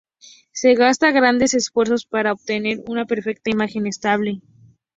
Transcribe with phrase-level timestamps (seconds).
[0.51, 4.41] Se gasta grandes esfuerzos para obtener una perfecta imagen estable.